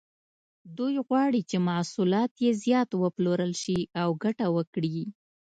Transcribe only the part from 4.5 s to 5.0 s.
وکړي.